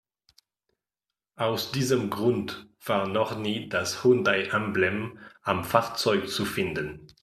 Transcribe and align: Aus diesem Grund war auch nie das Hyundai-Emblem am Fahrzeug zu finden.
Aus 1.35 1.71
diesem 1.71 2.09
Grund 2.09 2.67
war 2.83 3.07
auch 3.21 3.37
nie 3.37 3.69
das 3.69 4.03
Hyundai-Emblem 4.03 5.19
am 5.43 5.63
Fahrzeug 5.63 6.27
zu 6.27 6.43
finden. 6.43 7.05